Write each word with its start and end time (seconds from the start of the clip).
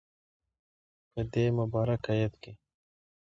په 1.11 1.21
دی 1.31 1.45
مبارک 1.57 2.03
ایت 2.17 2.33
کی 2.41 2.53